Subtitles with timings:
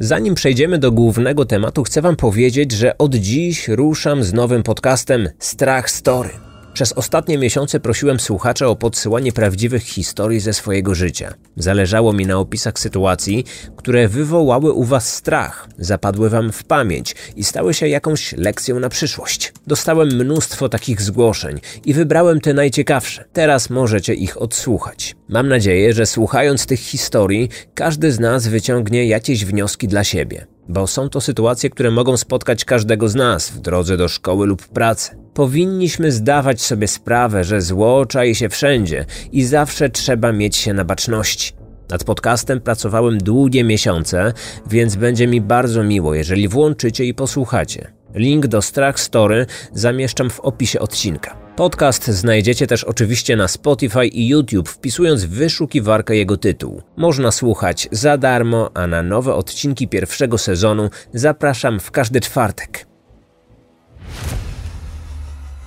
[0.00, 5.28] Zanim przejdziemy do głównego tematu, chcę Wam powiedzieć, że od dziś ruszam z nowym podcastem
[5.38, 6.47] Strach Story.
[6.74, 11.34] Przez ostatnie miesiące prosiłem słuchaczy o podsyłanie prawdziwych historii ze swojego życia.
[11.56, 13.44] Zależało mi na opisach sytuacji,
[13.76, 18.88] które wywołały u Was strach, zapadły Wam w pamięć i stały się jakąś lekcją na
[18.88, 19.52] przyszłość.
[19.66, 23.24] Dostałem mnóstwo takich zgłoszeń i wybrałem te najciekawsze.
[23.32, 25.16] Teraz możecie ich odsłuchać.
[25.28, 30.86] Mam nadzieję, że słuchając tych historii, każdy z nas wyciągnie jakieś wnioski dla siebie bo
[30.86, 35.16] są to sytuacje, które mogą spotkać każdego z nas w drodze do szkoły lub pracy.
[35.34, 40.84] Powinniśmy zdawać sobie sprawę, że zło czai się wszędzie i zawsze trzeba mieć się na
[40.84, 41.52] baczności.
[41.90, 44.32] Nad podcastem pracowałem długie miesiące,
[44.70, 47.92] więc będzie mi bardzo miło, jeżeli włączycie i posłuchacie.
[48.14, 51.47] Link do Strach Story zamieszczam w opisie odcinka.
[51.58, 56.82] Podcast znajdziecie też oczywiście na Spotify i YouTube, wpisując w wyszukiwarkę jego tytuł.
[56.96, 62.86] Można słuchać za darmo, a na nowe odcinki pierwszego sezonu zapraszam w każdy czwartek.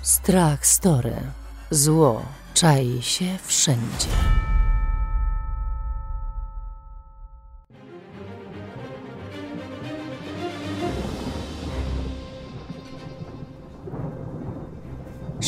[0.01, 1.13] Strach Story.
[1.69, 4.07] Zło czai się wszędzie.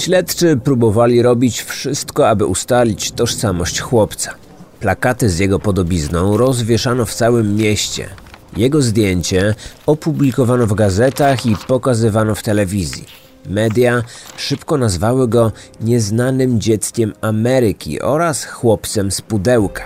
[0.04, 4.34] Śledczy próbowali robić wszystko, aby ustalić tożsamość chłopca.
[4.80, 8.10] Plakaty z jego podobizną rozwieszano w całym mieście.
[8.58, 13.06] Jego zdjęcie opublikowano w gazetach i pokazywano w telewizji.
[13.46, 14.04] Media
[14.38, 19.86] szybko nazwały go nieznanym dzieckiem Ameryki oraz chłopcem z pudełka.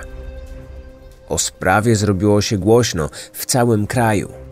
[1.29, 4.46] O sprawie zrobiło się głośno w całym kraju.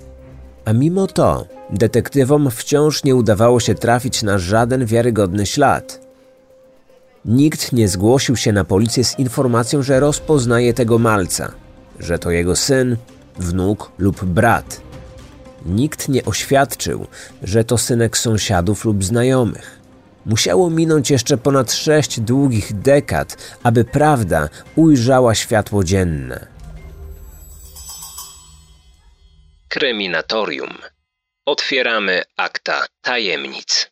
[0.66, 6.06] A mimo to detektywom wciąż nie udawało się trafić na żaden wiarygodny ślad.
[7.26, 11.52] Nikt nie zgłosił się na policję z informacją, że rozpoznaje tego malca,
[12.00, 12.98] że to jego syn,
[13.40, 14.82] wnuk lub brat.
[15.66, 17.08] Nikt nie oświadczył,
[17.44, 19.80] że to synek sąsiadów lub znajomych.
[20.26, 26.55] Musiało minąć jeszcze ponad sześć długich dekad, aby prawda ujrzała światło dzienne.
[29.80, 30.70] Kryminatorium.
[31.46, 33.92] Otwieramy akta tajemnic.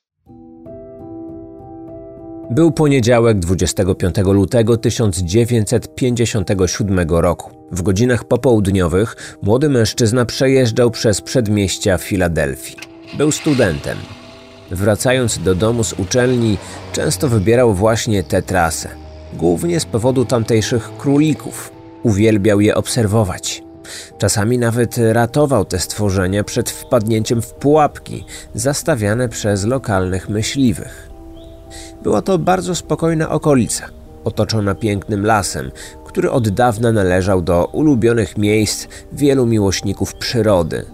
[2.51, 7.51] Był poniedziałek 25 lutego 1957 roku.
[7.71, 12.75] W godzinach popołudniowych młody mężczyzna przejeżdżał przez przedmieścia Filadelfii.
[13.17, 13.97] Był studentem.
[14.71, 16.57] Wracając do domu z uczelni,
[16.93, 18.89] często wybierał właśnie tę trasę.
[19.33, 21.71] Głównie z powodu tamtejszych królików.
[22.03, 23.63] Uwielbiał je obserwować.
[24.17, 31.09] Czasami nawet ratował te stworzenia przed wpadnięciem w pułapki zastawiane przez lokalnych myśliwych.
[32.03, 33.89] Była to bardzo spokojna okolica,
[34.23, 35.71] otoczona pięknym lasem,
[36.05, 40.85] który od dawna należał do ulubionych miejsc wielu miłośników przyrody.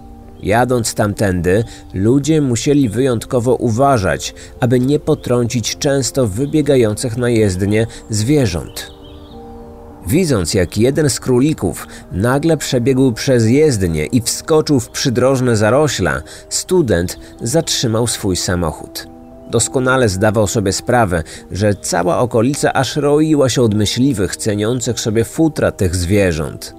[0.43, 1.63] Jadąc tamtędy,
[1.93, 8.88] ludzie musieli wyjątkowo uważać, aby nie potrącić często wybiegających na jezdnię zwierząt.
[10.09, 17.19] Widząc, jak jeden z królików nagle przebiegł przez jezdnię i wskoczył w przydrożne zarośla, student
[17.41, 19.07] zatrzymał swój samochód.
[19.49, 25.71] Doskonale zdawał sobie sprawę, że cała okolica aż roiła się od myśliwych ceniących sobie futra
[25.71, 26.75] tych zwierząt.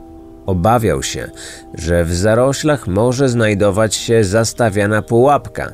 [0.46, 1.30] Obawiał się,
[1.74, 5.72] że w zaroślach może znajdować się zastawiana pułapka.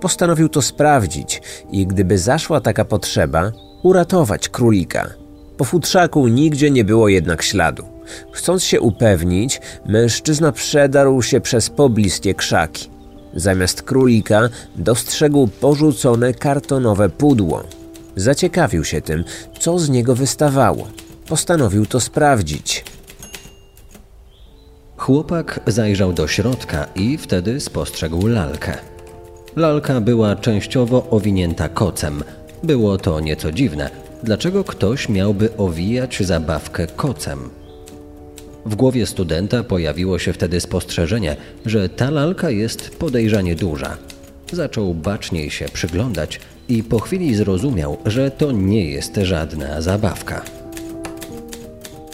[0.00, 3.52] Postanowił to sprawdzić i gdyby zaszła taka potrzeba,
[3.82, 5.23] uratować królika.
[5.56, 7.84] Po futrzaku nigdzie nie było jednak śladu.
[8.32, 12.90] Chcąc się upewnić, mężczyzna przedarł się przez pobliskie krzaki.
[13.34, 17.62] Zamiast królika dostrzegł porzucone kartonowe pudło.
[18.16, 19.24] Zaciekawił się tym,
[19.60, 20.88] co z niego wystawało.
[21.28, 22.84] Postanowił to sprawdzić.
[24.96, 28.78] Chłopak zajrzał do środka i wtedy spostrzegł lalkę.
[29.56, 32.24] Lalka była częściowo owinięta kocem.
[32.62, 34.03] Było to nieco dziwne.
[34.24, 37.38] Dlaczego ktoś miałby owijać zabawkę kocem?
[38.66, 41.36] W głowie studenta pojawiło się wtedy spostrzeżenie,
[41.66, 43.96] że ta lalka jest podejrzanie duża.
[44.52, 50.42] Zaczął baczniej się przyglądać i po chwili zrozumiał, że to nie jest żadna zabawka.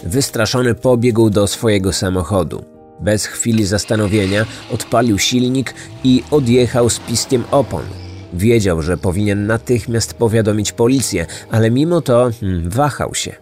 [0.03, 2.63] Wystraszony pobiegł do swojego samochodu.
[2.99, 8.00] Bez chwili zastanowienia odpalił silnik i odjechał z piskiem opon.
[8.33, 13.35] Wiedział, że powinien natychmiast powiadomić policję, ale mimo to hmm, wahał się.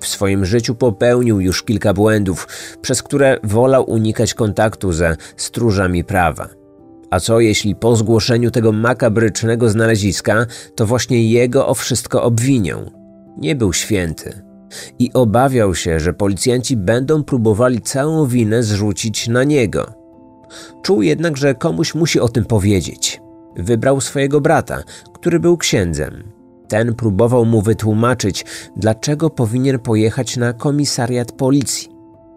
[0.00, 2.48] W swoim życiu popełnił już kilka błędów,
[2.82, 6.48] przez które wolał unikać kontaktu ze stróżami prawa.
[7.10, 12.90] A co jeśli po zgłoszeniu tego makabrycznego znaleziska, to właśnie jego o wszystko obwinią?
[13.38, 14.42] Nie był święty.
[14.98, 19.94] I obawiał się, że policjanci będą próbowali całą winę zrzucić na niego.
[20.82, 23.20] Czuł jednak, że komuś musi o tym powiedzieć.
[23.56, 24.82] Wybrał swojego brata,
[25.14, 26.32] który był księdzem.
[26.68, 28.44] Ten próbował mu wytłumaczyć,
[28.76, 31.88] dlaczego powinien pojechać na komisariat policji.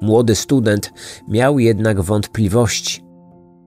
[0.02, 0.94] Młody student
[1.28, 3.04] miał jednak wątpliwości.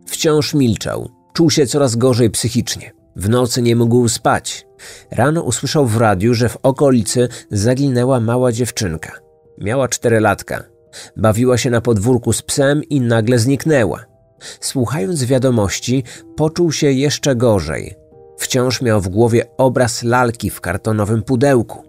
[0.06, 2.93] Wciąż milczał, czuł się coraz gorzej psychicznie.
[3.16, 4.66] W nocy nie mógł spać.
[5.10, 9.12] Rano usłyszał w radiu, że w okolicy zaginęła mała dziewczynka.
[9.58, 10.64] Miała cztery latka.
[11.16, 14.12] Bawiła się na podwórku z psem i nagle zniknęła.
[14.61, 16.05] Słuchając wiadomości,
[16.37, 17.94] poczuł się jeszcze gorzej.
[18.39, 21.85] Wciąż miał w głowie obraz lalki w kartonowym pudełku.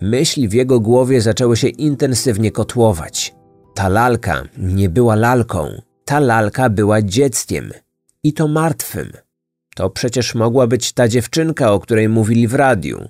[0.00, 3.34] Myśli w jego głowie zaczęły się intensywnie kotłować.
[3.74, 7.72] Ta lalka nie była lalką, ta lalka była dzieckiem
[8.22, 9.12] i to martwym.
[9.74, 13.08] To przecież mogła być ta dziewczynka, o której mówili w radiu.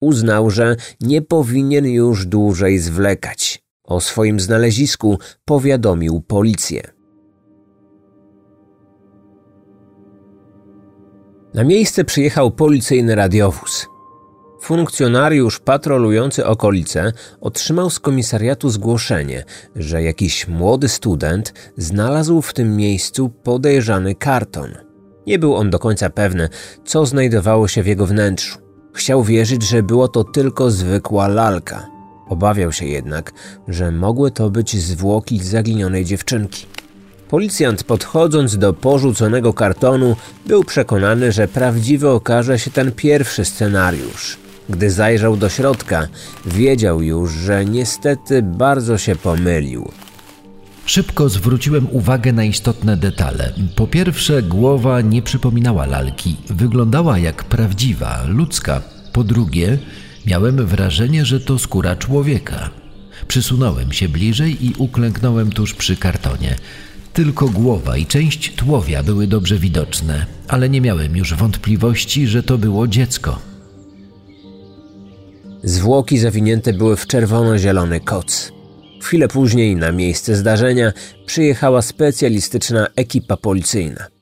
[0.00, 3.62] Uznał, że nie powinien już dłużej zwlekać.
[3.84, 6.97] O swoim znalezisku powiadomił policję.
[11.54, 13.86] Na miejsce przyjechał policyjny radiowóz.
[14.60, 19.44] Funkcjonariusz patrolujący okolice otrzymał z komisariatu zgłoszenie,
[19.76, 24.70] że jakiś młody student znalazł w tym miejscu podejrzany karton.
[25.26, 26.48] Nie był on do końca pewny,
[26.84, 28.58] co znajdowało się w jego wnętrzu.
[28.94, 31.86] Chciał wierzyć, że było to tylko zwykła lalka.
[32.28, 33.32] Obawiał się jednak,
[33.68, 36.66] że mogły to być zwłoki zaginionej dziewczynki.
[37.28, 40.16] Policjant podchodząc do porzuconego kartonu
[40.46, 44.36] był przekonany, że prawdziwy okaże się ten pierwszy scenariusz.
[44.68, 46.08] Gdy zajrzał do środka,
[46.46, 49.90] wiedział już, że niestety bardzo się pomylił.
[50.86, 53.52] Szybko zwróciłem uwagę na istotne detale.
[53.76, 58.82] Po pierwsze, głowa nie przypominała lalki, wyglądała jak prawdziwa, ludzka.
[59.12, 59.78] Po drugie,
[60.26, 62.70] miałem wrażenie, że to skóra człowieka.
[63.28, 66.56] Przysunąłem się bliżej i uklęknąłem tuż przy kartonie.
[67.18, 72.58] Tylko głowa i część tułowia były dobrze widoczne, ale nie miałem już wątpliwości, że to
[72.58, 73.38] było dziecko.
[75.62, 78.52] Zwłoki zawinięte były w czerwono-zielony koc.
[79.02, 80.92] Chwilę później na miejsce zdarzenia
[81.26, 84.17] przyjechała specjalistyczna ekipa policyjna.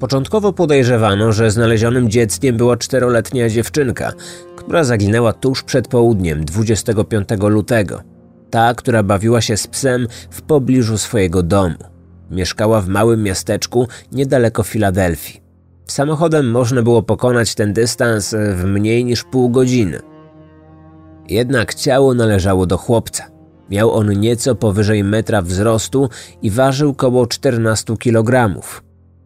[0.00, 4.12] Początkowo podejrzewano, że znalezionym dzieckiem była czteroletnia dziewczynka,
[4.56, 8.00] która zaginęła tuż przed południem 25 lutego.
[8.50, 11.76] Ta, która bawiła się z psem w pobliżu swojego domu.
[12.30, 15.40] Mieszkała w małym miasteczku niedaleko Filadelfii.
[15.86, 20.00] Samochodem można było pokonać ten dystans w mniej niż pół godziny.
[21.28, 23.24] Jednak ciało należało do chłopca.
[23.70, 26.08] Miał on nieco powyżej metra wzrostu
[26.42, 28.60] i ważył koło 14 kg.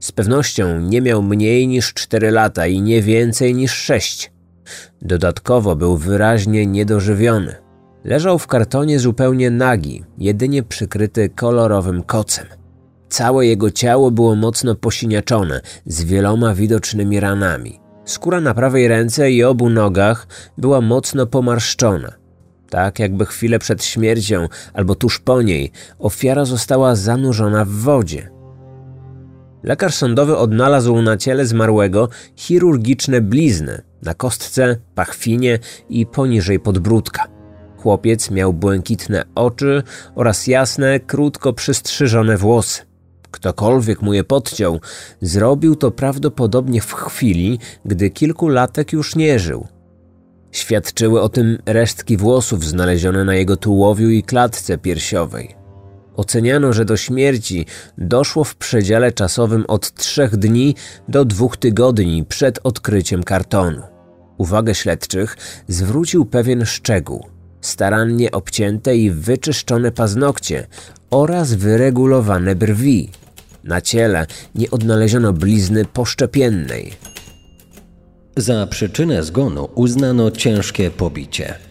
[0.00, 4.32] Z pewnością nie miał mniej niż 4 lata i nie więcej niż 6.
[5.02, 7.54] Dodatkowo był wyraźnie niedożywiony.
[8.04, 12.46] Leżał w kartonie zupełnie nagi, jedynie przykryty kolorowym kocem.
[13.08, 17.80] Całe jego ciało było mocno posiniaczone, z wieloma widocznymi ranami.
[18.04, 20.26] Skóra na prawej ręce i obu nogach
[20.58, 22.12] była mocno pomarszczona.
[22.70, 28.37] Tak jakby chwilę przed śmiercią albo tuż po niej ofiara została zanurzona w wodzie.
[29.62, 35.58] Lekarz sądowy odnalazł na ciele zmarłego chirurgiczne blizny na kostce, pachwinie
[35.88, 37.28] i poniżej podbródka.
[37.76, 39.82] Chłopiec miał błękitne oczy
[40.14, 42.82] oraz jasne, krótko przystrzyżone włosy.
[43.30, 44.80] Ktokolwiek mu je podciął,
[45.20, 49.66] zrobił to prawdopodobnie w chwili, gdy kilku latek już nie żył.
[50.52, 55.57] Świadczyły o tym resztki włosów znalezione na jego tułowiu i klatce piersiowej.
[56.18, 57.66] Oceniano, że do śmierci
[57.98, 60.74] doszło w przedziale czasowym od trzech dni
[61.08, 63.82] do dwóch tygodni przed odkryciem kartonu.
[64.38, 65.36] Uwagę śledczych
[65.68, 67.26] zwrócił pewien szczegół.
[67.60, 70.66] Starannie obcięte i wyczyszczone paznokcie
[71.10, 73.10] oraz wyregulowane brwi.
[73.64, 76.92] Na ciele nie odnaleziono blizny poszczepiennej.
[78.36, 81.67] Za przyczynę zgonu uznano ciężkie pobicie.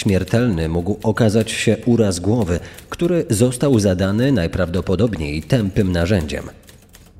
[0.00, 6.44] Śmiertelny mógł okazać się uraz głowy, który został zadany najprawdopodobniej tępym narzędziem.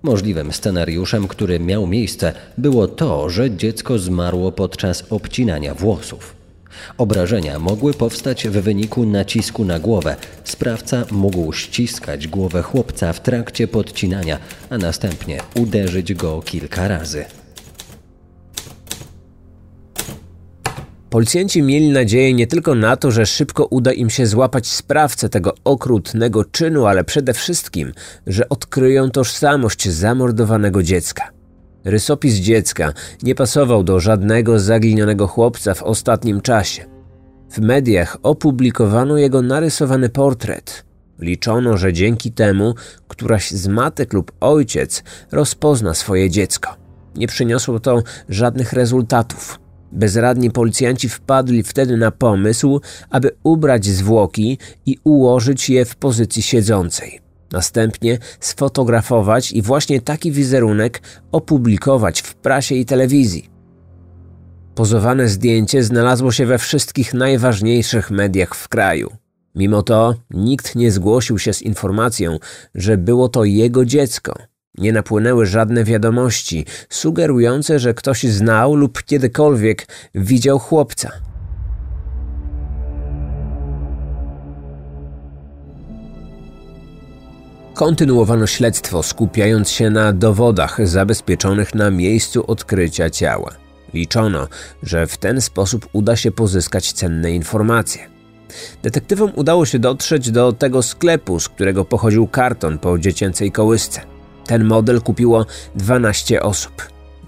[0.02, 6.34] Możliwym scenariuszem, który miał miejsce, było to, że dziecko zmarło podczas obcinania włosów.
[6.98, 10.16] Obrażenia mogły powstać w wyniku nacisku na głowę.
[10.44, 14.38] Sprawca mógł ściskać głowę chłopca w trakcie podcinania,
[14.70, 17.24] a następnie uderzyć go kilka razy.
[21.10, 25.54] Policjanci mieli nadzieję nie tylko na to, że szybko uda im się złapać sprawcę tego
[25.64, 27.92] okrutnego czynu, ale przede wszystkim,
[28.26, 31.30] że odkryją tożsamość zamordowanego dziecka.
[31.84, 36.84] Rysopis dziecka nie pasował do żadnego zaginionego chłopca w ostatnim czasie.
[37.50, 40.84] W mediach opublikowano jego narysowany portret.
[41.18, 42.74] Liczono, że dzięki temu
[43.08, 45.02] któraś z matek lub ojciec
[45.32, 46.76] rozpozna swoje dziecko.
[47.14, 49.69] Nie przyniosło to żadnych rezultatów.
[49.92, 52.80] Bezradni policjanci wpadli wtedy na pomysł,
[53.10, 57.20] aby ubrać zwłoki i ułożyć je w pozycji siedzącej.
[57.52, 63.50] Następnie sfotografować i właśnie taki wizerunek opublikować w prasie i telewizji.
[64.74, 69.10] Pozowane zdjęcie znalazło się we wszystkich najważniejszych mediach w kraju.
[69.54, 72.38] Mimo to nikt nie zgłosił się z informacją,
[72.74, 74.34] że było to jego dziecko.
[74.80, 81.10] Nie napłynęły żadne wiadomości sugerujące, że ktoś znał lub kiedykolwiek widział chłopca.
[87.74, 93.50] Kontynuowano śledztwo, skupiając się na dowodach zabezpieczonych na miejscu odkrycia ciała.
[93.94, 94.48] Liczono,
[94.82, 98.08] że w ten sposób uda się pozyskać cenne informacje.
[98.82, 104.00] Detektywom udało się dotrzeć do tego sklepu, z którego pochodził karton po dziecięcej kołysce.
[104.46, 106.72] Ten model kupiło 12 osób.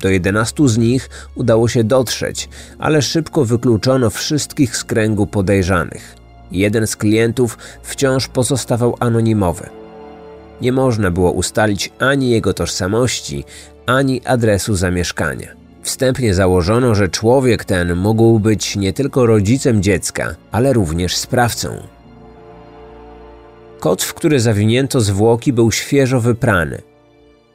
[0.00, 6.16] Do 11 z nich udało się dotrzeć, ale szybko wykluczono wszystkich z kręgu podejrzanych.
[6.52, 9.68] Jeden z klientów wciąż pozostawał anonimowy.
[10.60, 13.44] Nie można było ustalić ani jego tożsamości,
[13.86, 15.48] ani adresu zamieszkania.
[15.82, 21.68] Wstępnie założono, że człowiek ten mógł być nie tylko rodzicem dziecka, ale również sprawcą.
[23.80, 26.82] Kot, w który zawinięto zwłoki, był świeżo wyprany.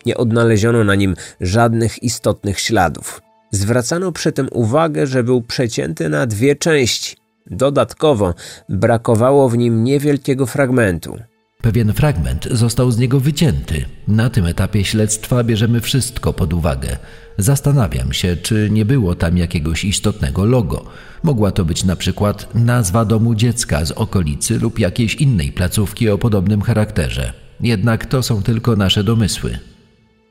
[0.06, 3.22] Nie odnaleziono na nim żadnych istotnych śladów.
[3.52, 7.16] Zwracano przy tym uwagę, że był przecięty na dwie części.
[7.52, 8.34] Dodatkowo
[8.70, 11.18] brakowało w nim niewielkiego fragmentu.
[11.62, 13.86] Pewien fragment został z niego wycięty.
[14.08, 16.98] Na tym etapie śledztwa bierzemy wszystko pod uwagę.
[17.38, 20.86] Zastanawiam się, czy nie było tam jakiegoś istotnego logo.
[21.24, 26.18] Mogła to być na przykład nazwa domu dziecka z okolicy lub jakiejś innej placówki o
[26.18, 27.34] podobnym charakterze.
[27.62, 29.58] Jednak to są tylko nasze domysły.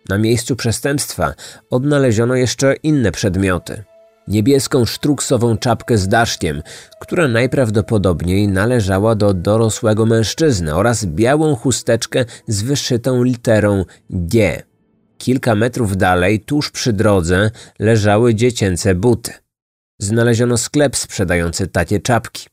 [0.09, 1.35] Na miejscu przestępstwa
[1.71, 3.85] odnaleziono jeszcze inne przedmioty.
[4.29, 6.63] Niebieską sztruksową czapkę z daszkiem,
[7.01, 14.63] która najprawdopodobniej należała do dorosłego mężczyzny oraz białą chusteczkę z wyszytą literą G.
[15.19, 19.33] Kilka metrów dalej, tuż przy drodze, leżały dziecięce buty.
[19.99, 22.47] Znaleziono sklep sprzedający takie czapki.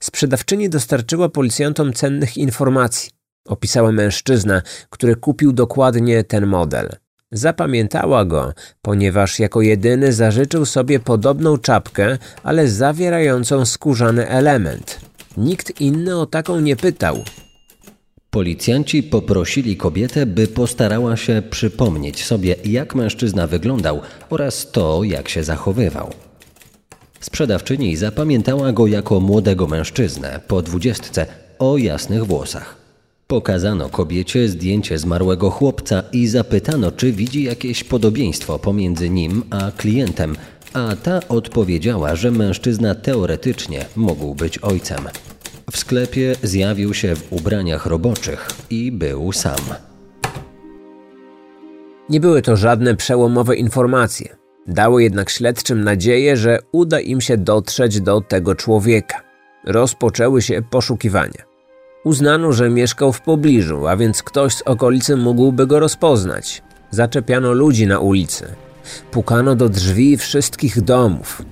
[0.00, 3.19] Sprzedawczyni dostarczyła policjantom cennych informacji.
[3.46, 6.88] Opisała mężczyznę, który kupił dokładnie ten model.
[7.32, 15.00] Zapamiętała go, ponieważ jako jedyny zażyczył sobie podobną czapkę, ale zawierającą skórzany element.
[15.36, 17.24] Nikt inny o taką nie pytał.
[18.30, 25.44] Policjanci poprosili kobietę, by postarała się przypomnieć sobie, jak mężczyzna wyglądał oraz to, jak się
[25.44, 26.10] zachowywał.
[27.20, 31.26] Sprzedawczyni zapamiętała go jako młodego mężczyznę po dwudziestce
[31.58, 32.79] o jasnych włosach.
[33.30, 40.36] Pokazano kobiecie zdjęcie zmarłego chłopca i zapytano, czy widzi jakieś podobieństwo pomiędzy nim a klientem,
[40.72, 45.04] a ta odpowiedziała, że mężczyzna teoretycznie mógł być ojcem.
[45.72, 49.60] W sklepie zjawił się w ubraniach roboczych i był sam.
[52.08, 54.36] Nie były to żadne przełomowe informacje.
[54.66, 59.22] Dało jednak śledczym nadzieję, że uda im się dotrzeć do tego człowieka.
[59.64, 61.49] Rozpoczęły się poszukiwania.
[62.04, 66.62] Uznano, że mieszkał w pobliżu, a więc ktoś z okolicy mógłby go rozpoznać.
[66.90, 68.46] Zaczepiano ludzi na ulicy.
[69.10, 71.42] Pukano do drzwi wszystkich domów.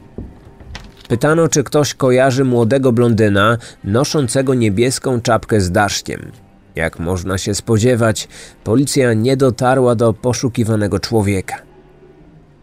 [1.09, 6.33] Pytano, czy ktoś kojarzy młodego blondyna noszącego niebieską czapkę z daszkiem.
[6.75, 8.29] Jak można się spodziewać,
[8.65, 11.57] policja nie dotarła do poszukiwanego człowieka.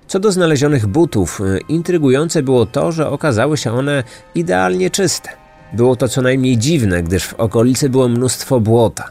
[0.08, 4.04] Co do znalezionych butów, intrygujące było to, że okazały się one
[4.36, 5.45] idealnie czyste.
[5.74, 9.10] Było to co najmniej dziwne, gdyż w okolicy było mnóstwo błota.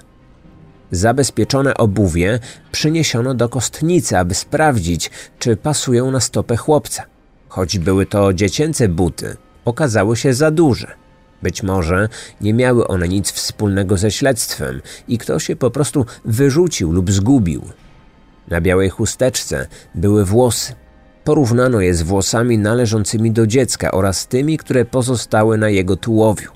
[0.91, 2.39] Zabezpieczone obuwie
[2.73, 7.03] przyniesiono do kostnicy, aby sprawdzić, czy pasują na stopę chłopca.
[7.49, 10.95] Choć były to dziecięce buty, okazały się za duże.
[11.43, 12.09] Być może
[12.41, 17.63] nie miały one nic wspólnego ze śledztwem i ktoś je po prostu wyrzucił lub zgubił.
[18.49, 20.75] Na białej chusteczce były włosy.
[21.25, 26.51] Porównano je z włosami należącymi do dziecka oraz tymi, które pozostały na jego tułowiu.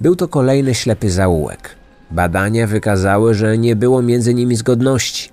[0.00, 1.76] Był to kolejny ślepy zaułek.
[2.10, 5.30] Badania wykazały, że nie było między nimi zgodności.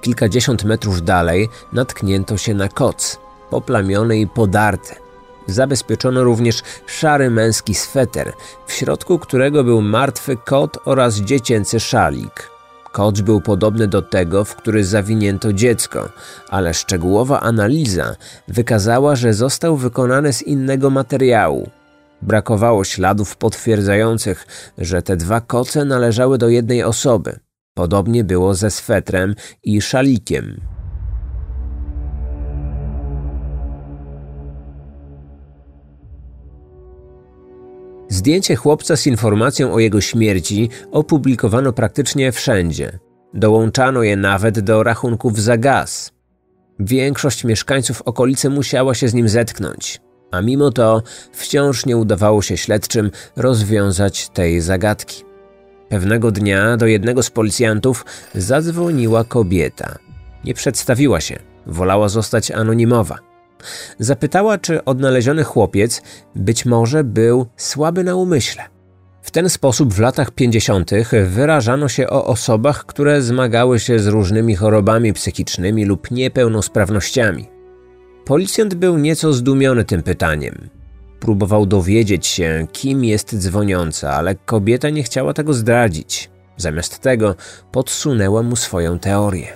[0.00, 3.18] Kilkadziesiąt metrów dalej natknięto się na koc,
[3.50, 4.94] poplamiony i podarty.
[5.46, 8.32] Zabezpieczono również szary męski sweter,
[8.66, 12.50] w środku którego był martwy kot oraz dziecięcy szalik.
[12.92, 16.08] Koc był podobny do tego, w który zawinięto dziecko,
[16.48, 18.14] ale szczegółowa analiza
[18.48, 21.70] wykazała, że został wykonany z innego materiału.
[22.22, 24.46] Brakowało śladów potwierdzających,
[24.78, 27.38] że te dwa koce należały do jednej osoby.
[27.74, 30.60] Podobnie było ze swetrem i szalikiem.
[38.10, 42.98] Zdjęcie chłopca z informacją o jego śmierci opublikowano praktycznie wszędzie.
[43.34, 46.12] Dołączano je nawet do rachunków za gaz.
[46.78, 50.00] Większość mieszkańców okolicy musiała się z nim zetknąć,
[50.30, 51.02] a mimo to
[51.32, 55.24] wciąż nie udawało się śledczym rozwiązać tej zagadki.
[55.88, 59.98] Pewnego dnia do jednego z policjantów zadzwoniła kobieta.
[60.44, 63.29] Nie przedstawiła się, wolała zostać anonimowa.
[63.98, 66.02] Zapytała, czy odnaleziony chłopiec
[66.34, 68.62] być może był słaby na umyśle.
[69.22, 70.90] W ten sposób w latach 50.
[71.26, 77.48] wyrażano się o osobach, które zmagały się z różnymi chorobami psychicznymi lub niepełnosprawnościami.
[78.24, 80.68] Policjant był nieco zdumiony tym pytaniem.
[81.20, 86.30] Próbował dowiedzieć się, kim jest dzwoniąca, ale kobieta nie chciała tego zdradzić.
[86.56, 87.34] Zamiast tego
[87.72, 89.48] podsunęła mu swoją teorię.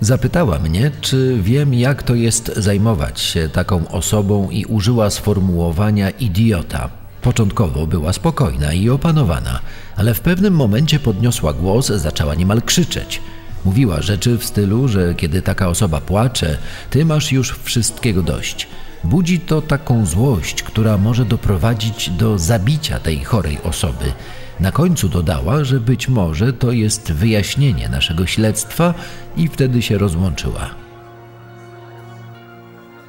[0.00, 6.88] Zapytała mnie, czy wiem, jak to jest zajmować się taką osobą, i użyła sformułowania idiota.
[7.22, 9.60] Początkowo była spokojna i opanowana,
[9.96, 13.20] ale w pewnym momencie podniosła głos, zaczęła niemal krzyczeć.
[13.64, 16.58] Mówiła rzeczy w stylu, że kiedy taka osoba płacze,
[16.90, 18.68] ty masz już wszystkiego dość.
[19.04, 24.12] Budzi to taką złość, która może doprowadzić do zabicia tej chorej osoby.
[24.60, 28.94] Na końcu dodała, że być może to jest wyjaśnienie naszego śledztwa
[29.36, 30.70] i wtedy się rozłączyła.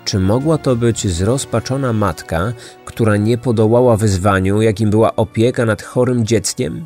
[0.05, 2.53] Czy mogła to być zrozpaczona matka,
[2.85, 6.85] która nie podołała wyzwaniu, jakim była opieka nad chorym dzieckiem?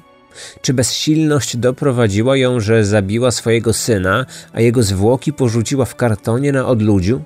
[0.61, 6.67] Czy bezsilność doprowadziła ją, że zabiła swojego syna, a jego zwłoki porzuciła w kartonie na
[6.67, 7.21] odludziu?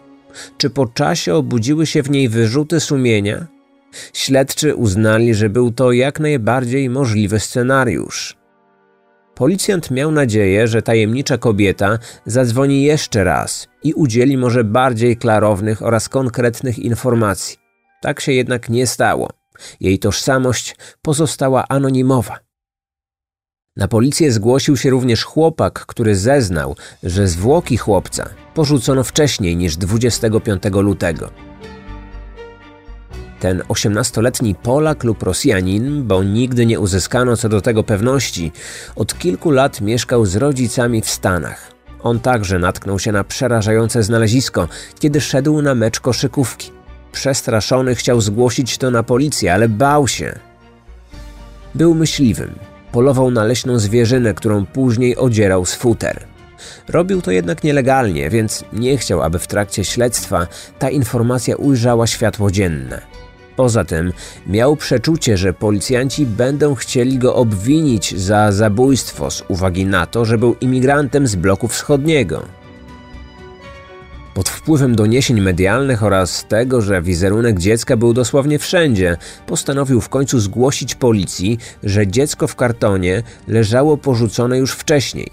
[0.57, 3.58] Czy po czasie obudziły się w niej wyrzuty sumienia?
[4.13, 8.37] Śledczy uznali, że był to jak najbardziej możliwy scenariusz.
[9.35, 16.09] Policjant miał nadzieję, że tajemnicza kobieta zadzwoni jeszcze raz i udzieli może bardziej klarownych oraz
[16.09, 17.57] konkretnych informacji.
[18.01, 19.29] Tak się jednak nie stało.
[19.79, 22.39] Jej tożsamość pozostała anonimowa.
[23.75, 30.63] Na policję zgłosił się również chłopak, który zeznał, że zwłoki chłopca porzucono wcześniej niż 25
[30.71, 31.48] lutego.
[33.39, 38.51] Ten 18-letni Polak lub Rosjanin, bo nigdy nie uzyskano co do tego pewności,
[38.95, 41.71] od kilku lat mieszkał z rodzicami w Stanach.
[42.03, 44.67] On także natknął się na przerażające znalezisko,
[44.99, 46.71] kiedy szedł na mecz koszykówki.
[47.11, 50.39] Przestraszony chciał zgłosić to na policję, ale bał się.
[51.75, 52.55] Był myśliwym.
[52.91, 56.25] Polował na leśną zwierzynę, którą później odzierał z futer.
[56.87, 60.47] Robił to jednak nielegalnie, więc nie chciał, aby w trakcie śledztwa
[60.79, 63.01] ta informacja ujrzała światło dzienne.
[63.59, 64.13] Poza tym
[64.47, 70.37] miał przeczucie, że policjanci będą chcieli go obwinić za zabójstwo z uwagi na to, że
[70.37, 72.45] był imigrantem z bloku wschodniego.
[74.33, 79.17] Pod wpływem doniesień medialnych oraz tego, że wizerunek dziecka był dosłownie wszędzie,
[79.47, 85.29] postanowił w końcu zgłosić policji, że dziecko w kartonie leżało porzucone już wcześniej.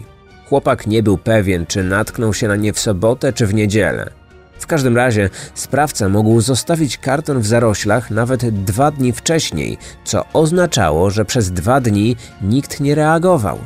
[0.49, 4.26] Chłopak nie był pewien, czy natknął się na nie w sobotę czy w niedzielę.
[4.59, 11.11] W każdym razie sprawca mógł zostawić karton w zaroślach nawet dwa dni wcześniej, co oznaczało,
[11.11, 13.59] że przez dwa dni nikt nie reagował.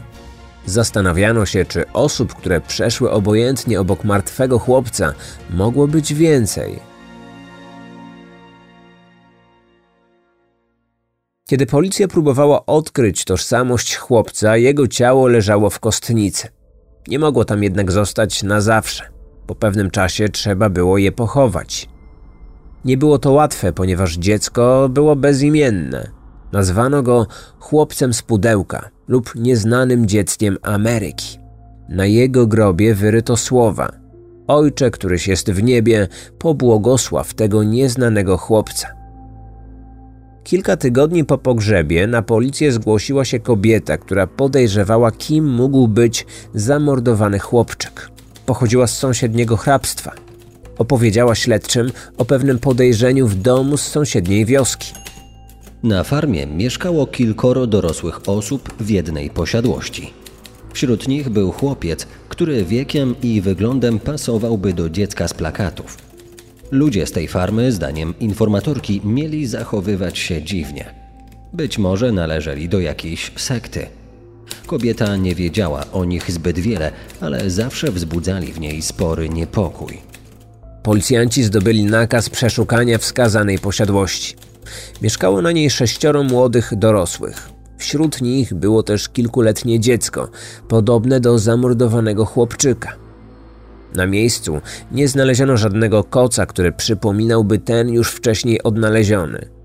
[0.67, 5.13] Zastanawiano się, czy osób, które przeszły obojętnie obok martwego chłopca,
[5.51, 6.91] mogło być więcej.
[11.49, 16.49] Kiedy policja próbowała odkryć tożsamość chłopca, jego ciało leżało w kostnicy.
[17.09, 19.20] Nie mogło tam jednak zostać na zawsze.
[19.51, 21.89] Po pewnym czasie trzeba było je pochować.
[22.85, 26.11] Nie było to łatwe, ponieważ dziecko było bezimienne.
[26.53, 27.27] Nazwano go
[27.59, 31.39] chłopcem z pudełka lub nieznanym dzieckiem Ameryki.
[31.89, 33.93] Na jego grobie wyryto słowa:
[34.47, 36.09] Ojcze, któryś jest w niebie,
[36.39, 38.89] pobłogosław tego nieznanego chłopca.
[40.45, 47.39] Kilka tygodni po pogrzebie na policję zgłosiła się kobieta, która podejrzewała, kim mógł być zamordowany
[47.39, 48.11] chłopczyk
[48.51, 50.13] pochodziła z sąsiedniego hrabstwa.
[50.79, 54.93] Opowiedziała śledczym o pewnym podejrzeniu w domu z sąsiedniej wioski.
[55.83, 60.13] Na farmie mieszkało kilkoro dorosłych osób w jednej posiadłości.
[60.73, 65.99] Wśród nich był chłopiec, który wiekiem i wyglądem pasowałby do dziecka z plakatów.
[66.71, 70.95] Ludzie z tej farmy, zdaniem informatorki, mieli zachowywać się dziwnie.
[71.53, 74.00] Być może należeli do jakiejś sekty.
[74.67, 79.99] Kobieta nie wiedziała o nich zbyt wiele, ale zawsze wzbudzali w niej spory niepokój.
[80.83, 84.37] Policjanci zdobyli nakaz przeszukania wskazanej posiadłości.
[85.03, 87.49] Mieszkało na niej sześcioro młodych dorosłych.
[87.79, 90.29] Wśród nich było też kilkuletnie dziecko,
[90.69, 92.97] podobne do zamordowanego chłopczyka.
[93.95, 94.61] Na miejscu
[94.93, 99.60] nie znaleziono żadnego koca, który przypominałby ten już wcześniej odnaleziony.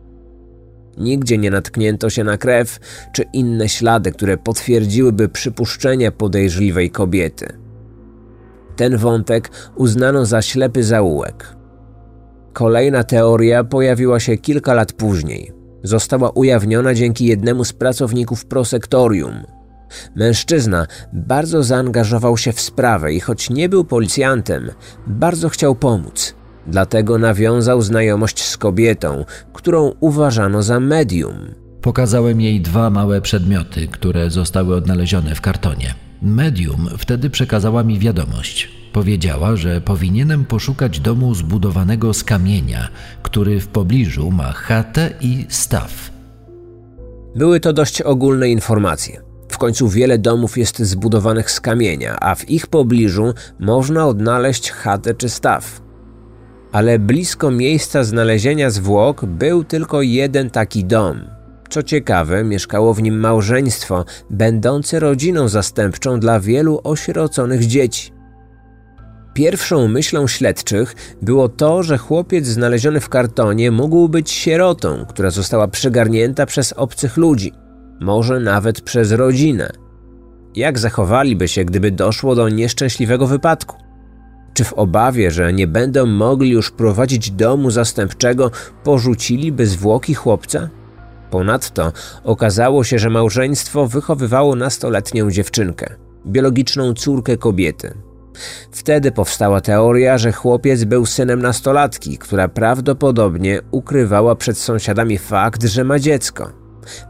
[0.97, 2.79] Nigdzie nie natknięto się na krew
[3.13, 7.58] czy inne ślady, które potwierdziłyby przypuszczenia podejrzliwej kobiety.
[8.75, 11.55] Ten wątek uznano za ślepy zaułek.
[12.53, 15.51] Kolejna teoria pojawiła się kilka lat później.
[15.84, 19.43] Została ujawniona dzięki jednemu z pracowników prosektorium.
[20.15, 24.71] Mężczyzna bardzo zaangażował się w sprawę i choć nie był policjantem,
[25.08, 26.36] bardzo chciał pomóc.
[26.67, 31.36] Dlatego nawiązał znajomość z kobietą, którą uważano za medium.
[31.82, 35.93] Pokazałem jej dwa małe przedmioty, które zostały odnalezione w kartonie.
[36.21, 38.69] Medium wtedy przekazała mi wiadomość.
[38.93, 42.89] Powiedziała, że powinienem poszukać domu zbudowanego z kamienia,
[43.23, 46.12] który w pobliżu ma chatę i staw.
[47.36, 49.21] Były to dość ogólne informacje.
[49.49, 55.13] W końcu wiele domów jest zbudowanych z kamienia, a w ich pobliżu można odnaleźć chatę
[55.13, 55.85] czy staw.
[56.76, 61.22] Ale blisko miejsca znalezienia zwłok był tylko jeden taki dom.
[61.70, 68.12] Co ciekawe, mieszkało w nim małżeństwo, będące rodziną zastępczą dla wielu osieroconych dzieci.
[69.34, 75.68] Pierwszą myślą śledczych było to, że chłopiec znaleziony w kartonie mógł być sierotą, która została
[75.68, 77.54] przygarnięta przez obcych ludzi,
[78.02, 79.70] może nawet przez rodzinę.
[80.56, 83.85] Jak zachowaliby się, gdyby doszło do nieszczęśliwego wypadku?
[84.56, 88.52] Czy w obawie, że nie będą mogli już prowadzić domu zastępczego,
[88.84, 90.70] porzuciliby zwłoki chłopca?
[91.32, 95.96] Ponadto okazało się, że małżeństwo wychowywało nastoletnią dziewczynkę,
[96.28, 97.94] biologiczną córkę kobiety.
[98.72, 105.84] Wtedy powstała teoria, że chłopiec był synem nastolatki, która prawdopodobnie ukrywała przed sąsiadami fakt, że
[105.84, 106.52] ma dziecko.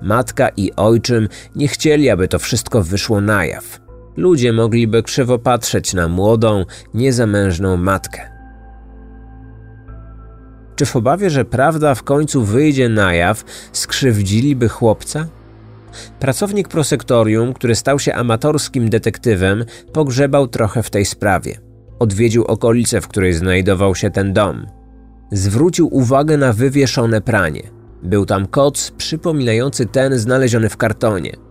[0.02, 3.85] Matka i ojczym nie chcieli, aby to wszystko wyszło na jaw.
[4.18, 8.22] Ludzie mogliby krzywo patrzeć na młodą, niezamężną matkę.
[10.76, 15.28] Czy w obawie, że prawda w końcu wyjdzie na jaw, skrzywdziliby chłopca?
[16.20, 21.58] Pracownik prosektorium, który stał się amatorskim detektywem, pogrzebał trochę w tej sprawie.
[22.00, 24.66] Odwiedził okolice, w której znajdował się ten dom.
[25.32, 27.64] Zwrócił uwagę na wywieszone pranie.
[28.04, 31.45] Był tam koc przypominający ten znaleziony w kartonie.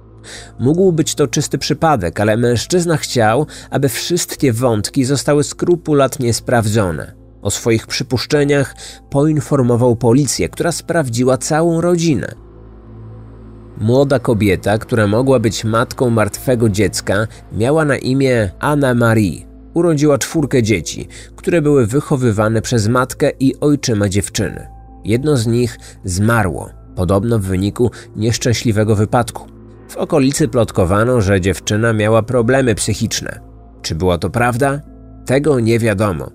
[0.58, 7.14] Mógł być to czysty przypadek, ale mężczyzna chciał, aby wszystkie wątki zostały skrupulatnie sprawdzone.
[7.42, 8.74] O swoich przypuszczeniach
[9.10, 12.34] poinformował policję, która sprawdziła całą rodzinę.
[13.78, 19.46] Młoda kobieta, która mogła być matką martwego dziecka, miała na imię Anna Marie.
[19.74, 24.66] Urodziła czwórkę dzieci, które były wychowywane przez matkę i ojczyma dziewczyny.
[25.04, 29.53] Jedno z nich zmarło, podobno w wyniku nieszczęśliwego wypadku.
[29.94, 33.40] W okolicy plotkowano, że dziewczyna miała problemy psychiczne.
[33.82, 34.80] Czy była to prawda?
[35.26, 36.30] Tego nie wiadomo.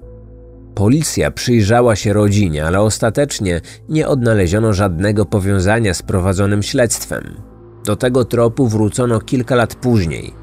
[0.76, 7.24] Policja przyjrzała się rodzinie, ale ostatecznie nie odnaleziono żadnego powiązania z prowadzonym śledztwem.
[7.86, 10.34] Do tego tropu wrócono kilka lat później.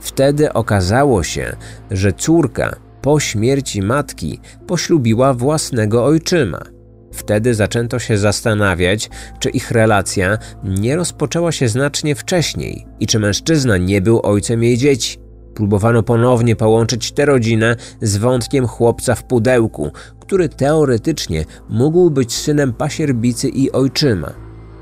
[0.00, 1.56] Wtedy okazało się,
[1.90, 6.77] że córka po śmierci matki poślubiła własnego ojczyma.
[7.18, 13.76] Wtedy zaczęto się zastanawiać, czy ich relacja nie rozpoczęła się znacznie wcześniej i czy mężczyzna
[13.76, 15.18] nie był ojcem jej dzieci.
[15.54, 22.72] Próbowano ponownie połączyć tę rodzinę z wątkiem chłopca w pudełku, który teoretycznie mógł być synem
[22.72, 24.32] pasierbicy i ojczyma.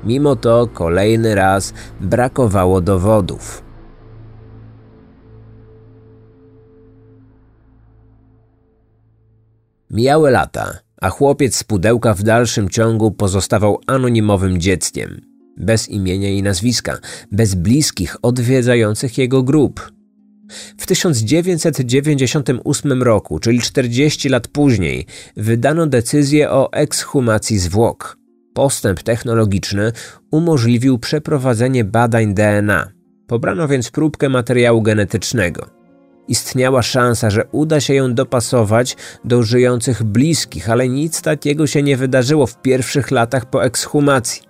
[0.03, 3.63] Mimo to kolejny raz brakowało dowodów.
[9.89, 15.21] Mijały lata, a chłopiec z pudełka w dalszym ciągu pozostawał anonimowym dzieckiem,
[15.57, 16.97] bez imienia i nazwiska,
[17.31, 19.91] bez bliskich odwiedzających jego grup.
[20.77, 25.05] W 1998 roku, czyli 40 lat później,
[25.37, 28.17] wydano decyzję o ekshumacji zwłok.
[28.53, 29.91] Postęp technologiczny
[30.31, 32.91] umożliwił przeprowadzenie badań DNA.
[33.27, 35.76] Pobrano więc próbkę materiału genetycznego.
[36.27, 41.97] Istniała szansa, że uda się ją dopasować do żyjących bliskich, ale nic takiego się nie
[41.97, 44.41] wydarzyło w pierwszych latach po ekshumacji.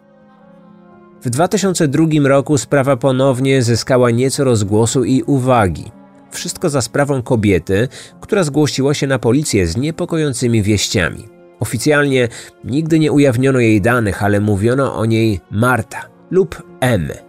[1.21, 5.91] W 2002 roku sprawa ponownie zyskała nieco rozgłosu i uwagi.
[6.31, 7.87] Wszystko za sprawą kobiety,
[8.21, 11.27] która zgłosiła się na policję z niepokojącymi wieściami.
[11.59, 12.27] Oficjalnie
[12.63, 17.26] nigdy nie ujawniono jej danych, ale mówiono o niej Marta lub M.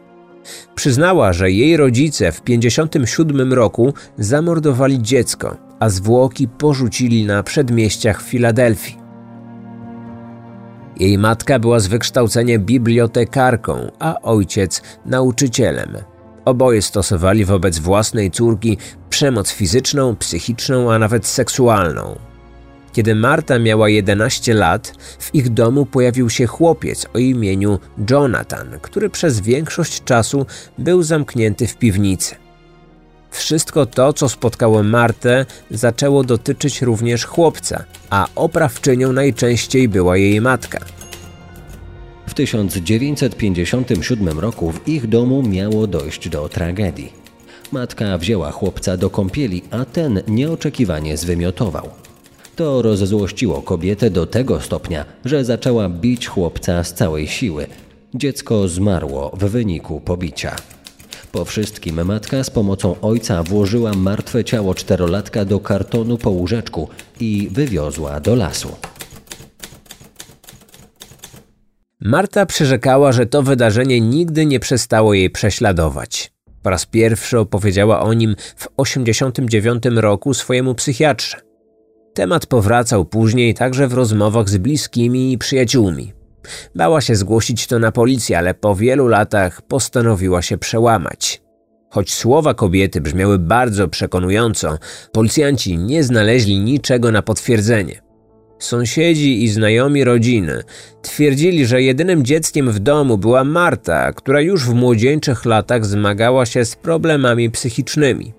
[0.75, 8.99] Przyznała, że jej rodzice w 1957 roku zamordowali dziecko, a zwłoki porzucili na przedmieściach Filadelfii.
[11.01, 15.97] Jej matka była z wykształcenia bibliotekarką, a ojciec nauczycielem.
[16.45, 18.79] Oboje stosowali wobec własnej córki
[19.11, 22.28] przemoc fizyczną, psychiczną, a nawet seksualną.
[22.93, 27.79] Kiedy Marta miała 11 lat, w ich domu pojawił się chłopiec o imieniu
[28.11, 30.47] Jonathan, który przez większość czasu
[30.79, 32.35] był zamknięty w piwnicy.
[33.31, 40.79] Wszystko to, co spotkało Martę, zaczęło dotyczyć również chłopca, a oprawczynią najczęściej była jej matka.
[42.27, 47.13] W 1957 roku w ich domu miało dojść do tragedii.
[47.73, 52.08] Matka wzięła chłopca do kąpieli, a ten nieoczekiwanie zwymiotował.
[52.59, 57.67] To rozzłościło kobietę do tego stopnia, że zaczęła bić chłopca z całej siły.
[58.15, 60.57] Dziecko zmarło w wyniku pobicia.
[61.33, 66.89] Po wszystkim matka z pomocą ojca włożyła martwe ciało czterolatka do kartonu po łóżeczku
[67.21, 68.77] i wywiozła do lasu.
[72.01, 76.33] Marta przyrzekała, że to wydarzenie nigdy nie przestało jej prześladować.
[76.63, 81.48] Po raz pierwszy opowiedziała o nim w 1989 roku swojemu psychiatrze.
[82.15, 86.13] Temat powracał później także w rozmowach z bliskimi i przyjaciółmi.
[86.75, 91.43] Bała się zgłosić to na policję, ale po wielu latach postanowiła się przełamać.
[91.91, 94.79] Choć słowa kobiety brzmiały bardzo przekonująco,
[95.13, 98.03] policjanci nie znaleźli niczego na potwierdzenie.
[98.59, 100.63] Sąsiedzi i znajomi rodziny
[101.03, 106.65] twierdzili, że jedynym dzieckiem w domu była Marta, która już w młodzieńczych latach zmagała się
[106.65, 108.38] z problemami psychicznymi.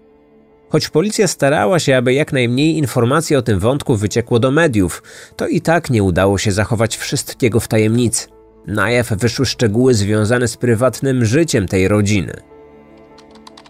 [0.69, 5.03] Choć policja starała się, aby jak najmniej informacji o tym wątku wyciekło do mediów,
[5.35, 8.27] to i tak nie udało się zachować wszystkiego w tajemnicy.
[8.67, 12.33] Na jaw wyszły szczegóły związane z prywatnym życiem tej rodziny.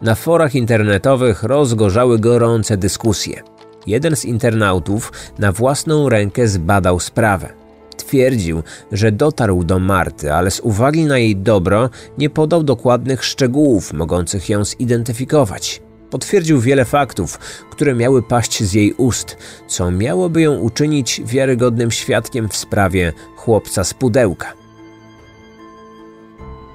[0.02, 3.42] Na forach internetowych rozgorzały gorące dyskusje.
[3.88, 7.50] Jeden z internautów na własną rękę zbadał sprawę.
[7.98, 13.94] Twierdził, że dotarł do Marty, ale z uwagi na jej dobro nie podał dokładnych szczegółów
[13.94, 15.82] mogących ją zidentyfikować.
[16.10, 22.50] Potwierdził wiele faktów, które miały paść z jej ust, co miałoby ją uczynić wiarygodnym świadkiem
[22.50, 24.60] w sprawie chłopca z pudełka.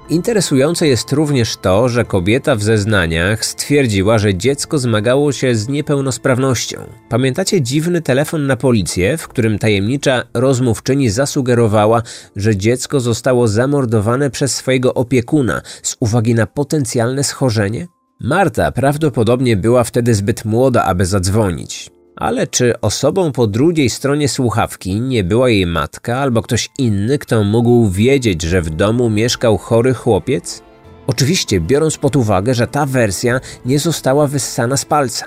[0.09, 6.77] Interesujące jest również to, że kobieta w zeznaniach stwierdziła, że dziecko zmagało się z niepełnosprawnością.
[7.09, 12.01] Pamiętacie dziwny telefon na policję, w którym tajemnicza rozmówczyni zasugerowała,
[12.35, 17.94] że dziecko zostało zamordowane przez swojego opiekuna z uwagi na potencjalne schorzenie?
[18.19, 21.89] Marta prawdopodobnie była wtedy zbyt młoda, aby zadzwonić.
[22.15, 27.43] Ale czy osobą po drugiej stronie słuchawki nie była jej matka albo ktoś inny, kto
[27.43, 30.63] mógł wiedzieć, że w domu mieszkał chory chłopiec?
[31.07, 35.25] Oczywiście, biorąc pod uwagę, że ta wersja nie została wyssana z palca.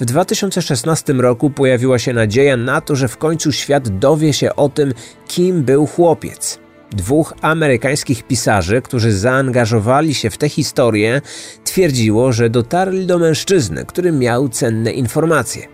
[0.00, 4.68] W 2016 roku pojawiła się nadzieja na to, że w końcu świat dowie się o
[4.68, 4.94] tym,
[5.28, 6.63] kim był chłopiec.
[6.94, 11.20] Dwóch amerykańskich pisarzy, którzy zaangażowali się w tę historię,
[11.64, 15.66] twierdziło, że dotarli do mężczyzny, który miał cenne informacje.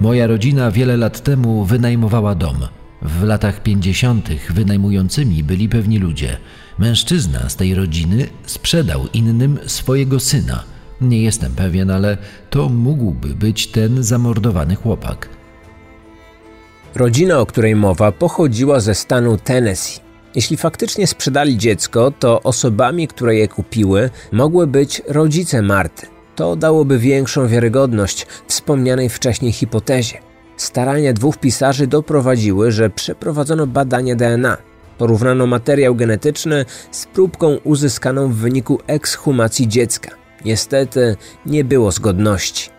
[0.00, 2.56] Moja rodzina wiele lat temu wynajmowała dom.
[3.02, 4.28] W latach 50.
[4.50, 6.36] wynajmującymi byli pewni ludzie.
[6.78, 10.64] Mężczyzna z tej rodziny sprzedał innym swojego syna.
[11.00, 12.18] Nie jestem pewien, ale
[12.50, 15.28] to mógłby być ten zamordowany chłopak.
[16.94, 20.03] Rodzina, o której mowa, pochodziła ze stanu Tennessee.
[20.34, 26.06] Jeśli faktycznie sprzedali dziecko, to osobami, które je kupiły, mogły być rodzice Marty.
[26.36, 30.18] To dałoby większą wiarygodność wspomnianej wcześniej hipotezie.
[30.56, 34.56] Starania dwóch pisarzy doprowadziły, że przeprowadzono badania DNA.
[34.98, 40.10] Porównano materiał genetyczny z próbką uzyskaną w wyniku ekshumacji dziecka.
[40.44, 41.16] Niestety
[41.46, 42.70] nie było zgodności.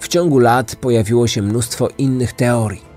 [0.00, 2.93] W ciągu lat pojawiło się mnóstwo innych teorii.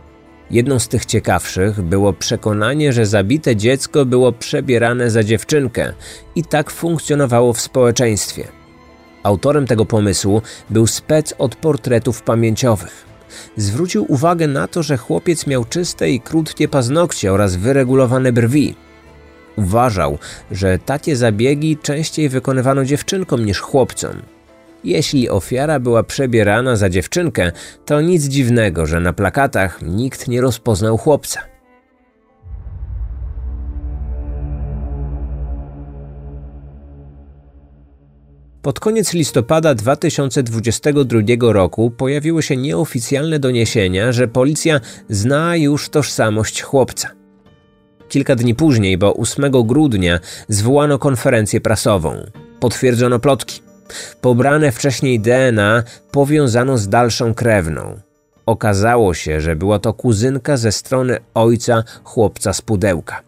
[0.51, 5.93] Jedną z tych ciekawszych było przekonanie, że zabite dziecko było przebierane za dziewczynkę
[6.35, 8.47] i tak funkcjonowało w społeczeństwie.
[9.23, 13.05] Autorem tego pomysłu był spec od portretów pamięciowych.
[13.57, 18.75] Zwrócił uwagę na to, że chłopiec miał czyste i krótkie paznokcie oraz wyregulowane brwi.
[19.55, 20.17] Uważał,
[20.51, 24.21] że takie zabiegi częściej wykonywano dziewczynkom niż chłopcom.
[24.87, 27.51] Jeśli ofiara była przebierana za dziewczynkę,
[27.85, 31.41] to nic dziwnego, że na plakatach nikt nie rozpoznał chłopca.
[38.61, 41.19] Pod koniec listopada 2022
[41.53, 47.09] roku pojawiły się nieoficjalne doniesienia, że policja zna już tożsamość chłopca.
[48.09, 52.15] Kilka dni później, bo 8 grudnia, zwołano konferencję prasową.
[52.59, 53.66] Potwierdzono plotki.
[54.21, 57.99] Pobrane wcześniej DNA powiązano z dalszą krewną.
[58.45, 63.21] Okazało się, że była to kuzynka ze strony ojca chłopca z pudełka.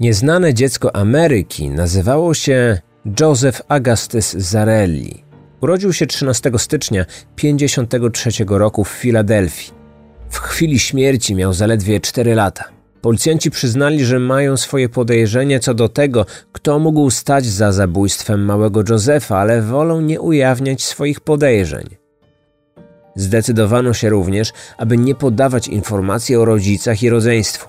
[0.00, 2.78] Nieznane dziecko Ameryki nazywało się
[3.20, 5.24] Joseph Augustus Zarelli.
[5.60, 9.72] Urodził się 13 stycznia 1953 roku w Filadelfii.
[10.30, 12.75] W chwili śmierci miał zaledwie 4 lata.
[13.06, 18.82] Policjanci przyznali, że mają swoje podejrzenie co do tego, kto mógł stać za zabójstwem małego
[18.88, 21.84] Josefa, ale wolą nie ujawniać swoich podejrzeń.
[23.16, 27.68] Zdecydowano się również, aby nie podawać informacji o rodzicach i rodzeństwu.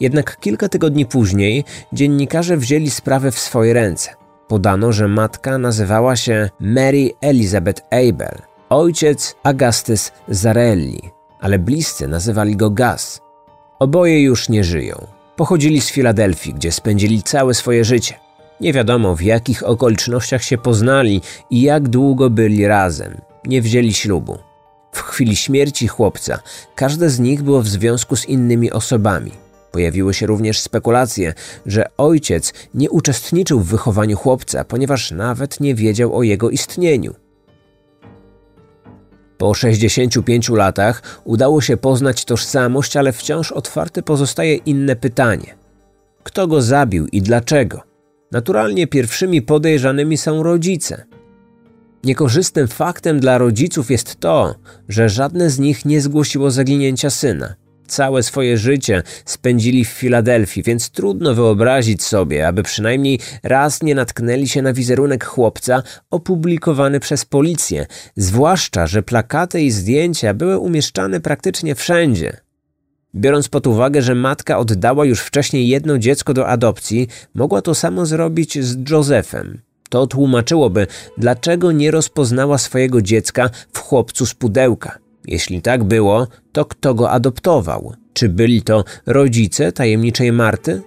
[0.00, 4.10] Jednak kilka tygodni później dziennikarze wzięli sprawę w swoje ręce.
[4.48, 11.00] Podano, że matka nazywała się Mary Elizabeth Abel, ojciec Augustus Zarelli,
[11.40, 13.27] ale bliscy nazywali go Gus.
[13.78, 15.06] Oboje już nie żyją.
[15.36, 18.14] Pochodzili z Filadelfii, gdzie spędzili całe swoje życie.
[18.60, 23.20] Nie wiadomo w jakich okolicznościach się poznali i jak długo byli razem.
[23.44, 24.38] Nie wzięli ślubu.
[24.92, 26.42] W chwili śmierci chłopca
[26.74, 29.32] każde z nich było w związku z innymi osobami.
[29.72, 31.34] Pojawiły się również spekulacje,
[31.66, 37.14] że ojciec nie uczestniczył w wychowaniu chłopca, ponieważ nawet nie wiedział o jego istnieniu.
[39.38, 45.54] Po 65 latach udało się poznać tożsamość, ale wciąż otwarte pozostaje inne pytanie:
[46.22, 47.82] kto go zabił i dlaczego?
[48.32, 51.04] Naturalnie pierwszymi podejrzanymi są rodzice.
[52.04, 54.54] Niekorzystnym faktem dla rodziców jest to,
[54.88, 57.54] że żadne z nich nie zgłosiło zaginięcia syna.
[57.88, 64.48] Całe swoje życie spędzili w Filadelfii, więc trudno wyobrazić sobie, aby przynajmniej raz nie natknęli
[64.48, 71.74] się na wizerunek chłopca opublikowany przez policję, zwłaszcza, że plakaty i zdjęcia były umieszczane praktycznie
[71.74, 72.36] wszędzie.
[73.14, 78.06] Biorąc pod uwagę, że matka oddała już wcześniej jedno dziecko do adopcji, mogła to samo
[78.06, 79.60] zrobić z Josephem.
[79.90, 80.86] To tłumaczyłoby,
[81.18, 85.07] dlaczego nie rozpoznała swojego dziecka w chłopcu z pudełka.
[85.26, 87.92] Jeśli tak było, to kto go adoptował?
[88.12, 90.82] Czy byli to rodzice tajemniczej Marty?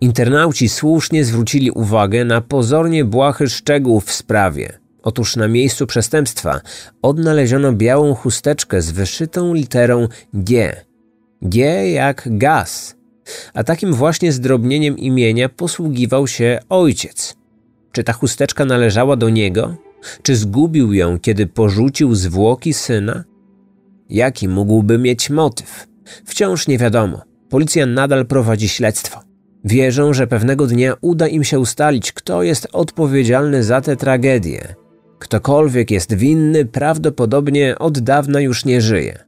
[0.00, 4.78] Internauci słusznie zwrócili uwagę na pozornie błahy szczegół w sprawie.
[5.02, 6.60] Otóż na miejscu przestępstwa
[7.02, 10.76] odnaleziono białą chusteczkę z wyszytą literą G.
[11.42, 12.96] G jak gaz.
[13.54, 17.36] A takim właśnie zdrobnieniem imienia posługiwał się ojciec.
[17.92, 19.76] Czy ta chusteczka należała do niego?
[20.22, 23.24] Czy zgubił ją, kiedy porzucił zwłoki syna?
[24.08, 25.86] Jaki mógłby mieć motyw?
[26.24, 27.22] Wciąż nie wiadomo.
[27.50, 29.20] Policja nadal prowadzi śledztwo.
[29.64, 34.74] Wierzą, że pewnego dnia uda im się ustalić, kto jest odpowiedzialny za tę tragedię.
[35.18, 39.18] Ktokolwiek jest winny, prawdopodobnie od dawna już nie żyje.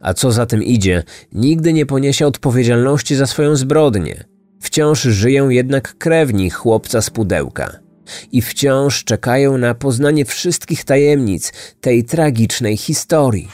[0.00, 4.24] A co za tym idzie, nigdy nie poniesie odpowiedzialności za swoją zbrodnię.
[4.60, 7.89] Wciąż żyją jednak krewni chłopca z pudełka
[8.32, 13.48] i wciąż czekają na poznanie wszystkich tajemnic tej tragicznej historii.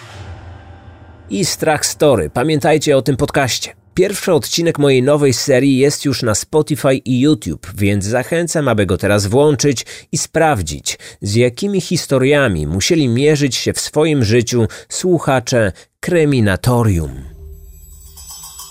[1.31, 3.73] I Strach Story, pamiętajcie o tym podcaście.
[3.95, 8.99] Pierwszy odcinek mojej nowej serii jest już na Spotify i YouTube, więc zachęcam, aby go
[8.99, 17.36] teraz włączyć i sprawdzić, z jakimi historiami musieli mierzyć się w swoim życiu słuchacze Kryminatorium.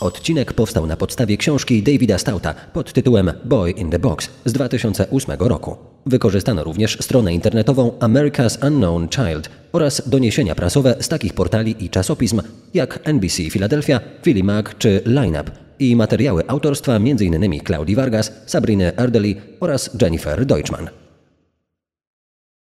[0.05, 5.35] Odcinek powstał na podstawie książki Davida Stouta pod tytułem Boy in the Box z 2008
[5.39, 5.75] roku.
[6.05, 12.41] Wykorzystano również stronę internetową America's Unknown Child oraz doniesienia prasowe z takich portali i czasopism
[12.73, 17.59] jak NBC Philadelphia, Philly Mag czy Lineup i materiały autorstwa m.in.
[17.67, 21.04] Claudii Vargas, Sabriny Ardeli oraz Jennifer Deutschmann.